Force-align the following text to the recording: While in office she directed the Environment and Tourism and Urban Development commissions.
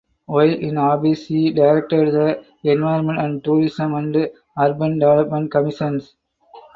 While 0.25 0.49
in 0.51 0.79
office 0.79 1.27
she 1.27 1.51
directed 1.53 2.11
the 2.11 2.43
Environment 2.63 3.19
and 3.19 3.43
Tourism 3.43 3.93
and 3.93 4.29
Urban 4.57 4.97
Development 4.97 5.51
commissions. 5.51 6.15